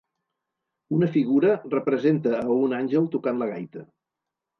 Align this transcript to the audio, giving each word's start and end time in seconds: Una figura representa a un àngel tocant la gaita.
Una 0.99 1.09
figura 1.17 1.51
representa 1.73 2.31
a 2.37 2.55
un 2.61 2.73
àngel 2.79 3.05
tocant 3.17 3.43
la 3.43 3.51
gaita. 3.53 3.85